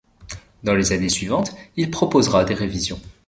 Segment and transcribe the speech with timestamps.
[0.63, 2.99] Dans les années suivantes, il proposera des révisions.